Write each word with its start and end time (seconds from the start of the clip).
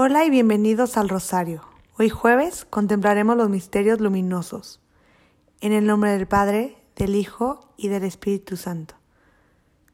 Hola 0.00 0.24
y 0.24 0.30
bienvenidos 0.30 0.96
al 0.96 1.08
Rosario. 1.08 1.62
Hoy 1.98 2.08
jueves 2.08 2.64
contemplaremos 2.64 3.36
los 3.36 3.50
misterios 3.50 3.98
luminosos. 3.98 4.80
En 5.60 5.72
el 5.72 5.86
nombre 5.86 6.12
del 6.12 6.28
Padre, 6.28 6.76
del 6.94 7.16
Hijo 7.16 7.72
y 7.76 7.88
del 7.88 8.04
Espíritu 8.04 8.56
Santo. 8.56 8.94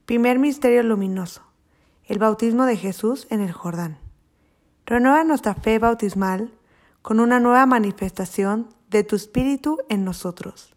Primer 0.04 0.38
misterio 0.38 0.82
luminoso. 0.82 1.40
El 2.04 2.18
bautismo 2.18 2.66
de 2.66 2.76
Jesús 2.76 3.26
en 3.30 3.40
el 3.40 3.52
Jordán. 3.52 3.96
Renueva 4.84 5.24
nuestra 5.24 5.54
fe 5.54 5.78
bautismal 5.78 6.52
con 7.00 7.18
una 7.18 7.40
nueva 7.40 7.64
manifestación 7.64 8.68
de 8.90 9.04
tu 9.04 9.16
Espíritu 9.16 9.78
en 9.88 10.04
nosotros. 10.04 10.76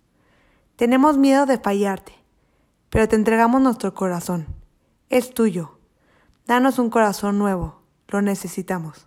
Tenemos 0.78 1.18
miedo 1.18 1.46
de 1.46 1.58
fallarte, 1.58 2.14
pero 2.90 3.10
te 3.10 3.18
entregamos 3.18 3.60
nuestro 3.62 3.94
corazón. 3.94 4.48
Es 5.10 5.34
tuyo. 5.34 5.80
Danos 6.46 6.80
un 6.80 6.90
corazón 6.90 7.38
nuevo. 7.38 7.82
Lo 8.08 8.22
necesitamos. 8.22 9.07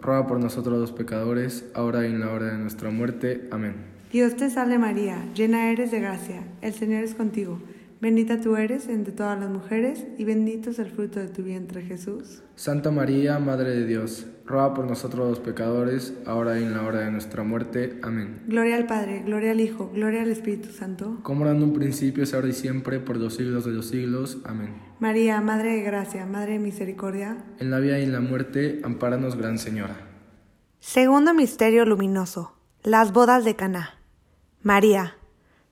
ruega 0.00 0.26
por 0.26 0.40
nosotros 0.40 0.78
los 0.78 0.92
pecadores, 0.92 1.64
ahora 1.74 2.06
y 2.06 2.10
en 2.10 2.20
la 2.20 2.30
hora 2.30 2.46
de 2.46 2.58
nuestra 2.58 2.90
muerte. 2.90 3.48
Amén. 3.50 3.74
Dios 4.12 4.36
te 4.36 4.50
salve 4.50 4.78
María, 4.78 5.24
llena 5.34 5.70
eres 5.70 5.90
de 5.90 6.00
gracia, 6.00 6.42
el 6.62 6.72
Señor 6.72 7.04
es 7.04 7.14
contigo. 7.14 7.60
Bendita 8.00 8.40
tú 8.40 8.56
eres 8.56 8.88
entre 8.88 9.12
todas 9.12 9.38
las 9.38 9.50
mujeres, 9.50 10.06
y 10.16 10.24
bendito 10.24 10.70
es 10.70 10.78
el 10.78 10.90
fruto 10.90 11.20
de 11.20 11.28
tu 11.28 11.42
vientre 11.42 11.82
Jesús. 11.82 12.42
Santa 12.56 12.90
María, 12.90 13.38
Madre 13.38 13.70
de 13.70 13.86
Dios, 13.86 14.26
ruega 14.46 14.72
por 14.72 14.86
nosotros 14.86 15.28
los 15.28 15.38
pecadores, 15.38 16.14
ahora 16.24 16.58
y 16.58 16.62
en 16.62 16.72
la 16.72 16.82
hora 16.82 17.00
de 17.00 17.10
nuestra 17.10 17.42
muerte. 17.42 17.98
Amén. 18.02 18.40
Gloria 18.48 18.76
al 18.76 18.86
Padre, 18.86 19.22
gloria 19.26 19.50
al 19.50 19.60
Hijo, 19.60 19.90
gloria 19.94 20.22
al 20.22 20.30
Espíritu 20.30 20.70
Santo. 20.70 21.18
Como 21.22 21.44
era 21.44 21.54
en 21.54 21.62
un 21.62 21.74
principio, 21.74 22.24
es 22.24 22.32
ahora 22.32 22.48
y 22.48 22.54
siempre, 22.54 23.00
por 23.00 23.18
los 23.18 23.34
siglos 23.34 23.66
de 23.66 23.72
los 23.72 23.88
siglos. 23.88 24.38
Amén. 24.44 24.89
María, 25.00 25.40
Madre 25.40 25.76
de 25.76 25.80
Gracia, 25.80 26.26
Madre 26.26 26.52
de 26.52 26.58
Misericordia. 26.58 27.38
En 27.58 27.70
la 27.70 27.78
vida 27.78 27.98
y 27.98 28.02
en 28.02 28.12
la 28.12 28.20
muerte, 28.20 28.82
ampáranos, 28.84 29.34
Gran 29.34 29.58
Señora. 29.58 29.96
Segundo 30.78 31.32
misterio 31.32 31.86
luminoso. 31.86 32.52
Las 32.82 33.14
bodas 33.14 33.46
de 33.46 33.56
Caná. 33.56 33.98
María, 34.62 35.16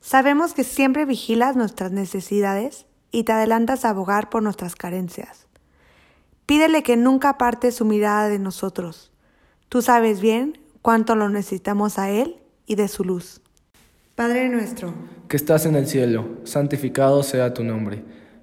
sabemos 0.00 0.54
que 0.54 0.64
siempre 0.64 1.04
vigilas 1.04 1.56
nuestras 1.56 1.92
necesidades 1.92 2.86
y 3.10 3.24
te 3.24 3.32
adelantas 3.32 3.84
a 3.84 3.90
abogar 3.90 4.30
por 4.30 4.42
nuestras 4.42 4.74
carencias. 4.74 5.46
Pídele 6.46 6.82
que 6.82 6.96
nunca 6.96 7.28
aparte 7.28 7.70
su 7.70 7.84
mirada 7.84 8.28
de 8.28 8.38
nosotros. 8.38 9.12
Tú 9.68 9.82
sabes 9.82 10.22
bien 10.22 10.58
cuánto 10.80 11.16
lo 11.16 11.28
necesitamos 11.28 11.98
a 11.98 12.08
Él 12.08 12.36
y 12.64 12.76
de 12.76 12.88
su 12.88 13.04
luz. 13.04 13.42
Padre 14.14 14.48
nuestro, 14.48 14.94
que 15.28 15.36
estás 15.36 15.66
en 15.66 15.76
el 15.76 15.86
cielo, 15.86 16.38
santificado 16.44 17.22
sea 17.22 17.52
tu 17.52 17.62
nombre. 17.62 18.02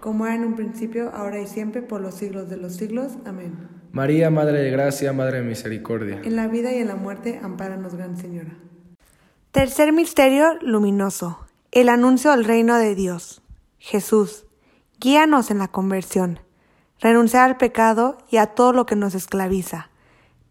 como 0.00 0.26
era 0.26 0.34
en 0.34 0.44
un 0.44 0.56
principio, 0.56 1.10
ahora 1.14 1.40
y 1.40 1.46
siempre, 1.46 1.82
por 1.82 2.00
los 2.00 2.14
siglos 2.14 2.48
de 2.48 2.56
los 2.56 2.74
siglos. 2.74 3.12
Amén. 3.24 3.68
María, 3.92 4.30
Madre 4.30 4.62
de 4.62 4.70
Gracia, 4.70 5.12
Madre 5.12 5.38
de 5.38 5.44
Misericordia. 5.44 6.20
En 6.24 6.36
la 6.36 6.48
vida 6.48 6.72
y 6.72 6.78
en 6.78 6.88
la 6.88 6.96
muerte, 6.96 7.40
ampáranos, 7.42 7.94
Gran 7.94 8.16
Señora. 8.16 8.56
Tercer 9.50 9.92
misterio 9.92 10.54
luminoso. 10.60 11.40
El 11.72 11.88
anuncio 11.88 12.30
del 12.30 12.44
reino 12.44 12.76
de 12.76 12.94
Dios. 12.94 13.42
Jesús, 13.78 14.44
guíanos 15.00 15.50
en 15.50 15.58
la 15.58 15.68
conversión. 15.68 16.40
Renunciar 17.00 17.48
al 17.48 17.56
pecado 17.56 18.18
y 18.30 18.36
a 18.36 18.46
todo 18.46 18.72
lo 18.72 18.86
que 18.86 18.96
nos 18.96 19.14
esclaviza. 19.14 19.90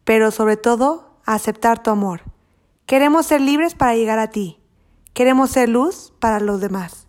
Pero 0.04 0.32
sobre 0.32 0.58
todo, 0.58 1.18
aceptar 1.26 1.84
tu 1.84 1.92
amor. 1.92 2.22
Queremos 2.86 3.28
ser 3.28 3.42
libres 3.42 3.76
para 3.76 3.96
llegar 3.96 4.20
a 4.20 4.32
ti. 4.32 4.60
Queremos 5.14 5.52
ser 5.52 5.70
luz 5.70 6.14
para 6.20 6.40
los 6.40 6.60
demás. 6.60 7.09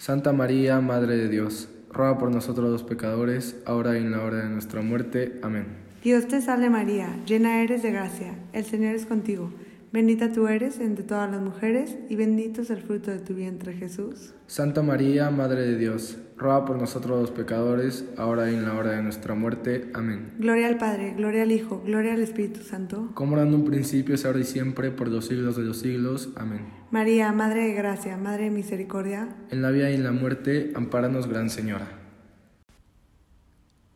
Santa 0.00 0.32
María, 0.32 0.80
Madre 0.80 1.14
de 1.18 1.28
Dios, 1.28 1.68
ruega 1.92 2.16
por 2.16 2.30
nosotros 2.30 2.70
los 2.70 2.82
pecadores, 2.84 3.56
ahora 3.66 3.98
y 3.98 4.00
en 4.00 4.12
la 4.12 4.24
hora 4.24 4.38
de 4.38 4.48
nuestra 4.48 4.80
muerte. 4.80 5.38
Amén. 5.42 5.66
Dios 6.02 6.26
te 6.26 6.40
salve 6.40 6.70
María, 6.70 7.18
llena 7.26 7.62
eres 7.62 7.82
de 7.82 7.92
gracia, 7.92 8.34
el 8.54 8.64
Señor 8.64 8.94
es 8.94 9.04
contigo. 9.04 9.52
Bendita 9.92 10.32
tú 10.32 10.48
eres 10.48 10.80
entre 10.80 11.04
todas 11.04 11.30
las 11.30 11.42
mujeres, 11.42 11.98
y 12.08 12.16
bendito 12.16 12.62
es 12.62 12.70
el 12.70 12.80
fruto 12.80 13.10
de 13.10 13.18
tu 13.18 13.34
vientre 13.34 13.74
Jesús. 13.74 14.32
Santa 14.46 14.82
María, 14.82 15.28
Madre 15.28 15.66
de 15.66 15.76
Dios, 15.76 16.16
ruega 16.38 16.64
por 16.64 16.78
nosotros 16.78 17.20
los 17.20 17.30
pecadores, 17.30 18.06
ahora 18.16 18.50
y 18.50 18.54
en 18.54 18.64
la 18.64 18.76
hora 18.76 18.92
de 18.92 19.02
nuestra 19.02 19.34
muerte. 19.34 19.90
Amén. 19.92 20.32
Gloria 20.38 20.68
al 20.68 20.78
Padre, 20.78 21.12
gloria 21.14 21.42
al 21.42 21.52
Hijo, 21.52 21.82
gloria 21.84 22.14
al 22.14 22.22
Espíritu 22.22 22.60
Santo. 22.60 23.10
Como 23.12 23.36
era 23.36 23.46
en 23.46 23.52
un 23.52 23.66
principio, 23.66 24.14
es 24.14 24.24
ahora 24.24 24.40
y 24.40 24.44
siempre, 24.44 24.92
por 24.92 25.08
los 25.08 25.26
siglos 25.26 25.58
de 25.58 25.64
los 25.64 25.80
siglos. 25.80 26.30
Amén. 26.36 26.79
María, 26.90 27.30
Madre 27.30 27.68
de 27.68 27.72
Gracia, 27.74 28.16
Madre 28.16 28.44
de 28.44 28.50
Misericordia. 28.50 29.28
En 29.50 29.62
la 29.62 29.70
vida 29.70 29.90
y 29.90 29.94
en 29.94 30.02
la 30.02 30.10
muerte, 30.10 30.72
ampáranos, 30.74 31.28
Gran 31.28 31.48
Señora. 31.48 31.86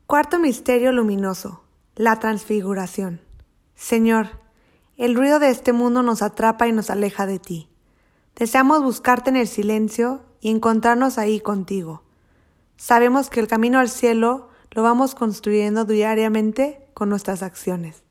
Cuarto 0.06 0.38
Misterio 0.38 0.92
Luminoso. 0.92 1.64
La 1.96 2.20
Transfiguración. 2.20 3.20
Señor, 3.74 4.28
el 4.96 5.16
ruido 5.16 5.40
de 5.40 5.50
este 5.50 5.72
mundo 5.72 6.04
nos 6.04 6.22
atrapa 6.22 6.68
y 6.68 6.72
nos 6.72 6.88
aleja 6.88 7.26
de 7.26 7.40
ti. 7.40 7.68
Deseamos 8.36 8.80
buscarte 8.80 9.30
en 9.30 9.36
el 9.36 9.48
silencio 9.48 10.22
y 10.40 10.50
encontrarnos 10.50 11.18
ahí 11.18 11.40
contigo. 11.40 12.04
Sabemos 12.76 13.28
que 13.28 13.40
el 13.40 13.48
camino 13.48 13.80
al 13.80 13.88
cielo 13.88 14.50
lo 14.70 14.84
vamos 14.84 15.16
construyendo 15.16 15.84
diariamente 15.84 16.86
con 16.94 17.08
nuestras 17.08 17.42
acciones. 17.42 18.03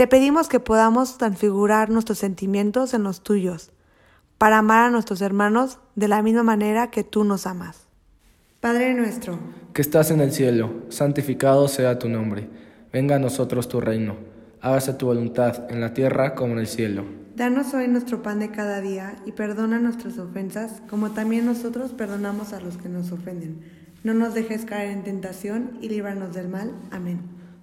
Te 0.00 0.06
pedimos 0.06 0.48
que 0.48 0.60
podamos 0.60 1.18
transfigurar 1.18 1.90
nuestros 1.90 2.16
sentimientos 2.16 2.94
en 2.94 3.02
los 3.02 3.22
tuyos, 3.22 3.70
para 4.38 4.56
amar 4.56 4.86
a 4.86 4.90
nuestros 4.90 5.20
hermanos 5.20 5.78
de 5.94 6.08
la 6.08 6.22
misma 6.22 6.42
manera 6.42 6.90
que 6.90 7.04
tú 7.04 7.22
nos 7.22 7.46
amas. 7.46 7.86
Padre 8.60 8.94
nuestro, 8.94 9.38
que 9.74 9.82
estás 9.82 10.10
en 10.10 10.22
el 10.22 10.32
cielo, 10.32 10.72
santificado 10.88 11.68
sea 11.68 11.98
tu 11.98 12.08
nombre. 12.08 12.48
Venga 12.90 13.16
a 13.16 13.18
nosotros 13.18 13.68
tu 13.68 13.78
reino. 13.78 14.16
Hágase 14.62 14.94
tu 14.94 15.04
voluntad 15.04 15.70
en 15.70 15.82
la 15.82 15.92
tierra 15.92 16.34
como 16.34 16.54
en 16.54 16.60
el 16.60 16.66
cielo. 16.66 17.04
Danos 17.36 17.74
hoy 17.74 17.86
nuestro 17.86 18.22
pan 18.22 18.38
de 18.38 18.50
cada 18.50 18.80
día 18.80 19.16
y 19.26 19.32
perdona 19.32 19.80
nuestras 19.80 20.16
ofensas, 20.16 20.80
como 20.88 21.10
también 21.10 21.44
nosotros 21.44 21.92
perdonamos 21.92 22.54
a 22.54 22.60
los 22.60 22.78
que 22.78 22.88
nos 22.88 23.12
ofenden. 23.12 23.60
No 24.02 24.14
nos 24.14 24.32
dejes 24.32 24.64
caer 24.64 24.92
en 24.92 25.04
tentación 25.04 25.76
y 25.82 25.90
líbranos 25.90 26.32
del 26.32 26.48
mal. 26.48 26.72
Amén. 26.90 27.39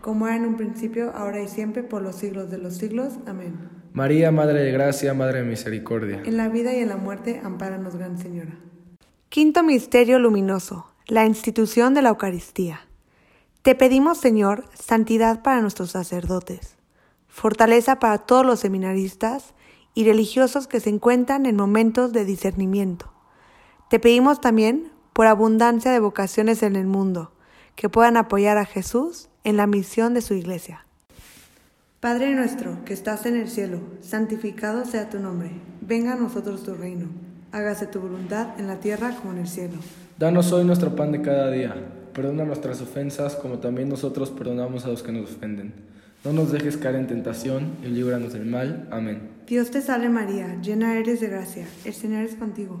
Como 0.00 0.26
era 0.26 0.36
en 0.36 0.46
un 0.46 0.56
principio, 0.56 1.12
ahora 1.14 1.42
y 1.42 1.48
siempre, 1.48 1.82
por 1.82 2.02
los 2.02 2.16
siglos 2.16 2.50
de 2.50 2.58
los 2.58 2.76
siglos. 2.76 3.14
Amén. 3.26 3.56
María, 3.92 4.30
Madre 4.30 4.62
de 4.62 4.72
Gracia, 4.72 5.12
Madre 5.14 5.40
de 5.40 5.44
Misericordia. 5.44 6.22
En 6.24 6.36
la 6.36 6.48
vida 6.48 6.72
y 6.74 6.78
en 6.78 6.88
la 6.88 6.96
muerte, 6.96 7.40
ampáranos, 7.42 7.96
Gran 7.96 8.18
Señora. 8.18 8.58
Quinto 9.28 9.62
Misterio 9.62 10.18
Luminoso, 10.18 10.86
la 11.06 11.26
institución 11.26 11.94
de 11.94 12.02
la 12.02 12.10
Eucaristía. 12.10 12.80
Te 13.62 13.74
pedimos, 13.74 14.18
Señor, 14.18 14.64
santidad 14.72 15.42
para 15.42 15.60
nuestros 15.60 15.90
sacerdotes, 15.90 16.76
fortaleza 17.26 17.98
para 17.98 18.18
todos 18.18 18.46
los 18.46 18.60
seminaristas 18.60 19.54
y 19.94 20.04
religiosos 20.04 20.68
que 20.68 20.80
se 20.80 20.90
encuentran 20.90 21.44
en 21.44 21.56
momentos 21.56 22.12
de 22.12 22.24
discernimiento. 22.24 23.12
Te 23.90 23.98
pedimos 23.98 24.40
también 24.40 24.92
por 25.12 25.26
abundancia 25.26 25.90
de 25.90 25.98
vocaciones 25.98 26.62
en 26.62 26.76
el 26.76 26.86
mundo, 26.86 27.32
que 27.78 27.88
puedan 27.88 28.16
apoyar 28.16 28.58
a 28.58 28.64
Jesús 28.64 29.28
en 29.44 29.56
la 29.56 29.68
misión 29.68 30.12
de 30.12 30.20
su 30.20 30.34
iglesia. 30.34 30.84
Padre 32.00 32.34
nuestro, 32.34 32.84
que 32.84 32.92
estás 32.92 33.24
en 33.24 33.36
el 33.36 33.48
cielo, 33.48 33.78
santificado 34.00 34.84
sea 34.84 35.08
tu 35.08 35.20
nombre, 35.20 35.52
venga 35.80 36.14
a 36.14 36.16
nosotros 36.16 36.64
tu 36.64 36.74
reino, 36.74 37.06
hágase 37.52 37.86
tu 37.86 38.00
voluntad 38.00 38.58
en 38.58 38.66
la 38.66 38.80
tierra 38.80 39.14
como 39.16 39.32
en 39.32 39.38
el 39.38 39.48
cielo. 39.48 39.76
Danos 40.18 40.50
hoy 40.50 40.64
nuestro 40.64 40.96
pan 40.96 41.12
de 41.12 41.22
cada 41.22 41.52
día 41.52 41.76
Perdona 42.18 42.44
nuestras 42.44 42.80
ofensas 42.80 43.36
como 43.36 43.60
también 43.60 43.88
nosotros 43.88 44.30
perdonamos 44.30 44.84
a 44.84 44.88
los 44.88 45.04
que 45.04 45.12
nos 45.12 45.30
ofenden. 45.30 45.72
No 46.24 46.32
nos 46.32 46.50
dejes 46.50 46.76
caer 46.76 46.96
en 46.96 47.06
tentación 47.06 47.76
y 47.84 47.86
líbranos 47.86 48.32
del 48.32 48.44
mal. 48.44 48.88
Amén. 48.90 49.20
Dios 49.46 49.70
te 49.70 49.80
salve 49.80 50.08
María, 50.08 50.60
llena 50.60 50.98
eres 50.98 51.20
de 51.20 51.28
gracia, 51.28 51.64
el 51.84 51.94
Señor 51.94 52.24
es 52.24 52.34
contigo. 52.34 52.80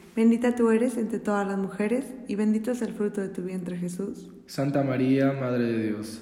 Bendita 0.15 0.55
tú 0.55 0.71
eres 0.71 0.97
entre 0.97 1.19
todas 1.19 1.47
las 1.47 1.57
mujeres, 1.57 2.05
y 2.27 2.35
bendito 2.35 2.71
es 2.71 2.81
el 2.81 2.93
fruto 2.93 3.21
de 3.21 3.29
tu 3.29 3.43
vientre 3.43 3.77
Jesús. 3.77 4.29
Santa 4.45 4.83
María, 4.83 5.31
Madre 5.31 5.63
de 5.63 5.87
Dios, 5.87 6.21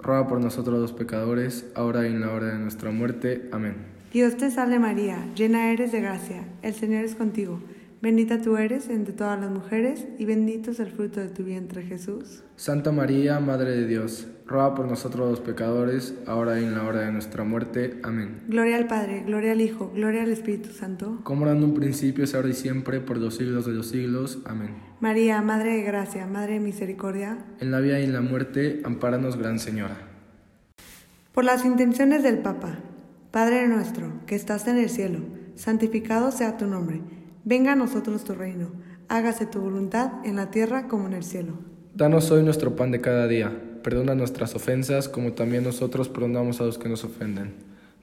ruega 0.00 0.26
por 0.26 0.40
nosotros 0.40 0.78
los 0.78 0.92
pecadores, 0.92 1.66
ahora 1.74 2.06
y 2.06 2.12
en 2.12 2.20
la 2.20 2.32
hora 2.32 2.48
de 2.48 2.58
nuestra 2.58 2.90
muerte. 2.90 3.48
Amén. 3.52 3.74
Dios 4.12 4.36
te 4.36 4.50
salve 4.50 4.78
María, 4.78 5.26
llena 5.34 5.72
eres 5.72 5.92
de 5.92 6.00
gracia, 6.00 6.44
el 6.62 6.74
Señor 6.74 7.04
es 7.04 7.14
contigo. 7.14 7.60
Bendita 8.02 8.40
tú 8.40 8.56
eres 8.56 8.88
entre 8.88 9.14
todas 9.14 9.40
las 9.40 9.50
mujeres, 9.50 10.06
y 10.18 10.26
bendito 10.26 10.70
es 10.70 10.80
el 10.80 10.92
fruto 10.92 11.20
de 11.20 11.28
tu 11.28 11.44
vientre 11.44 11.82
Jesús. 11.82 12.44
Santa 12.54 12.92
María, 12.92 13.40
Madre 13.40 13.72
de 13.72 13.86
Dios, 13.86 14.28
ruega 14.46 14.74
por 14.74 14.86
nosotros 14.86 15.28
los 15.28 15.40
pecadores, 15.40 16.14
ahora 16.26 16.60
y 16.60 16.64
en 16.64 16.74
la 16.74 16.84
hora 16.84 17.00
de 17.00 17.12
nuestra 17.12 17.42
muerte. 17.42 17.98
Amén. 18.02 18.42
Gloria 18.48 18.76
al 18.76 18.86
Padre, 18.86 19.24
gloria 19.26 19.52
al 19.52 19.60
Hijo, 19.60 19.90
gloria 19.94 20.22
al 20.22 20.30
Espíritu 20.30 20.70
Santo. 20.70 21.18
Como 21.24 21.46
era 21.46 21.56
en 21.56 21.64
un 21.64 21.74
principio, 21.74 22.22
es 22.22 22.34
ahora 22.34 22.50
y 22.50 22.54
siempre, 22.54 23.00
por 23.00 23.16
los 23.16 23.36
siglos 23.36 23.66
de 23.66 23.72
los 23.72 23.88
siglos. 23.88 24.38
Amén. 24.44 24.85
María, 24.98 25.42
Madre 25.42 25.76
de 25.76 25.82
Gracia, 25.82 26.26
Madre 26.26 26.54
de 26.54 26.60
Misericordia. 26.60 27.36
En 27.60 27.70
la 27.70 27.80
vida 27.80 28.00
y 28.00 28.04
en 28.04 28.14
la 28.14 28.22
muerte, 28.22 28.80
ampáranos, 28.82 29.36
Gran 29.36 29.58
Señora. 29.58 29.98
Por 31.32 31.44
las 31.44 31.66
intenciones 31.66 32.22
del 32.22 32.38
Papa, 32.38 32.78
Padre 33.30 33.68
nuestro, 33.68 34.10
que 34.26 34.34
estás 34.34 34.66
en 34.68 34.78
el 34.78 34.88
cielo, 34.88 35.18
santificado 35.54 36.32
sea 36.32 36.56
tu 36.56 36.66
nombre. 36.66 37.02
Venga 37.44 37.72
a 37.72 37.76
nosotros 37.76 38.24
tu 38.24 38.34
reino. 38.34 38.70
Hágase 39.08 39.44
tu 39.44 39.60
voluntad 39.60 40.12
en 40.24 40.36
la 40.36 40.50
tierra 40.50 40.88
como 40.88 41.06
en 41.06 41.12
el 41.12 41.24
cielo. 41.24 41.58
Danos 41.94 42.30
hoy 42.30 42.42
nuestro 42.42 42.74
pan 42.74 42.90
de 42.90 43.02
cada 43.02 43.28
día. 43.28 43.52
Perdona 43.82 44.14
nuestras 44.14 44.54
ofensas 44.54 45.10
como 45.10 45.34
también 45.34 45.62
nosotros 45.62 46.08
perdonamos 46.08 46.62
a 46.62 46.64
los 46.64 46.78
que 46.78 46.88
nos 46.88 47.04
ofenden. 47.04 47.52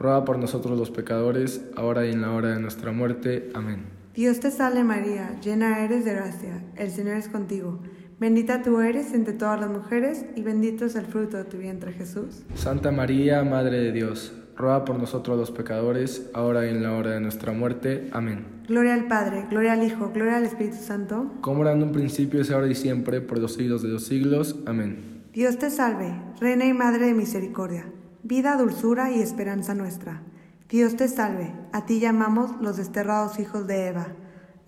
ruega 0.00 0.24
por 0.24 0.38
nosotros 0.38 0.76
los 0.76 0.90
pecadores, 0.90 1.62
ahora 1.76 2.06
y 2.06 2.10
en 2.10 2.22
la 2.22 2.32
hora 2.32 2.48
de 2.48 2.58
nuestra 2.58 2.90
muerte. 2.90 3.50
Amén. 3.54 3.84
Dios 4.14 4.40
te 4.40 4.50
salve 4.50 4.82
María, 4.82 5.38
llena 5.40 5.84
eres 5.84 6.04
de 6.04 6.14
gracia, 6.14 6.64
el 6.76 6.90
Señor 6.90 7.16
es 7.16 7.28
contigo. 7.28 7.78
Bendita 8.18 8.62
tú 8.62 8.80
eres 8.80 9.14
entre 9.14 9.34
todas 9.34 9.60
las 9.60 9.70
mujeres 9.70 10.24
y 10.34 10.42
bendito 10.42 10.84
es 10.86 10.96
el 10.96 11.06
fruto 11.06 11.36
de 11.36 11.44
tu 11.44 11.58
vientre 11.58 11.92
Jesús. 11.92 12.42
Santa 12.54 12.90
María, 12.90 13.44
Madre 13.44 13.78
de 13.78 13.92
Dios, 13.92 14.32
ruega 14.56 14.84
por 14.84 14.98
nosotros 14.98 15.38
los 15.38 15.50
pecadores, 15.50 16.28
ahora 16.34 16.66
y 16.66 16.70
en 16.70 16.82
la 16.82 16.92
hora 16.92 17.12
de 17.12 17.20
nuestra 17.20 17.52
muerte. 17.52 18.08
Amén. 18.12 18.44
Gloria 18.68 18.94
al 18.94 19.06
Padre, 19.06 19.46
gloria 19.50 19.74
al 19.74 19.82
Hijo, 19.84 20.10
gloria 20.12 20.36
al 20.36 20.44
Espíritu 20.44 20.76
Santo. 20.76 21.30
Como 21.40 21.62
era 21.62 21.72
en 21.72 21.82
un 21.82 21.92
principio, 21.92 22.40
es 22.40 22.50
ahora 22.50 22.68
y 22.68 22.74
siempre, 22.74 23.20
por 23.20 23.38
los 23.38 23.54
siglos 23.54 23.82
de 23.82 23.88
los 23.88 24.04
siglos. 24.04 24.56
Amén. 24.66 25.22
Dios 25.32 25.58
te 25.58 25.70
salve, 25.70 26.12
Reina 26.40 26.66
y 26.66 26.72
Madre 26.72 27.06
de 27.06 27.14
Misericordia, 27.14 27.86
vida, 28.22 28.56
dulzura 28.56 29.10
y 29.10 29.20
esperanza 29.20 29.74
nuestra. 29.74 30.22
Dios 30.68 30.96
te 30.96 31.08
salve, 31.08 31.52
a 31.72 31.84
ti 31.86 31.98
llamamos 31.98 32.60
los 32.60 32.76
desterrados 32.76 33.38
hijos 33.38 33.66
de 33.66 33.88
Eva, 33.88 34.08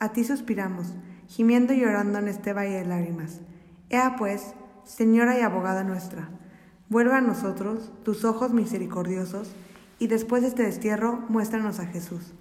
a 0.01 0.12
ti 0.12 0.25
suspiramos, 0.25 0.95
gimiendo 1.29 1.73
y 1.73 1.81
llorando 1.81 2.19
en 2.19 2.29
este 2.29 2.53
valle 2.53 2.79
de 2.79 2.85
lágrimas. 2.85 3.41
Ea 3.88 4.17
pues, 4.19 4.55
Señora 4.85 5.38
y 5.38 5.43
abogada 5.43 5.85
nuestra, 5.85 6.29
vuelva 6.88 7.19
a 7.19 7.21
nosotros 7.21 7.93
tus 8.03 8.25
ojos 8.25 8.53
misericordiosos, 8.53 9.53
y 10.01 10.09
después 10.09 10.43
de 10.43 10.49
este 10.49 10.65
destierro 10.65 11.25
muéstranos 11.29 11.79
a 11.79 11.87
Jesús, 11.87 12.35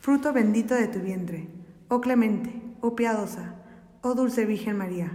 fruto 0.00 0.32
bendito 0.32 0.76
de 0.76 0.86
tu 0.86 1.00
vientre. 1.00 1.48
Oh 1.88 2.00
clemente, 2.00 2.62
oh 2.80 2.94
piadosa, 2.94 3.56
oh 4.02 4.14
dulce 4.14 4.46
Virgen 4.46 4.78
María, 4.78 5.10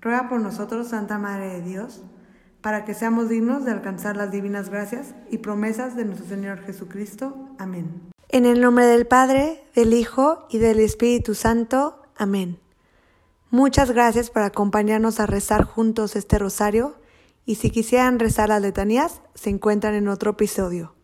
ruega 0.00 0.28
por 0.28 0.40
nosotros, 0.40 0.88
Santa 0.88 1.18
Madre 1.18 1.48
de 1.48 1.62
Dios, 1.62 2.04
para 2.62 2.84
que 2.84 2.94
seamos 2.94 3.28
dignos 3.28 3.64
de 3.64 3.72
alcanzar 3.72 4.16
las 4.16 4.30
divinas 4.30 4.70
gracias 4.70 5.14
y 5.30 5.38
promesas 5.38 5.96
de 5.96 6.04
nuestro 6.04 6.26
Señor 6.28 6.60
Jesucristo. 6.60 7.34
Amén. 7.58 8.12
En 8.28 8.46
el 8.46 8.60
nombre 8.60 8.86
del 8.86 9.06
Padre, 9.06 9.62
del 9.74 9.92
Hijo 9.92 10.46
y 10.48 10.58
del 10.58 10.80
Espíritu 10.80 11.34
Santo. 11.34 12.00
Amén. 12.16 12.58
Muchas 13.50 13.90
gracias 13.90 14.30
por 14.30 14.42
acompañarnos 14.42 15.20
a 15.20 15.26
rezar 15.26 15.64
juntos 15.64 16.16
este 16.16 16.38
rosario 16.38 16.94
y 17.44 17.56
si 17.56 17.70
quisieran 17.70 18.18
rezar 18.18 18.48
las 18.48 18.62
letanías, 18.62 19.20
se 19.34 19.50
encuentran 19.50 19.94
en 19.94 20.08
otro 20.08 20.30
episodio. 20.30 20.94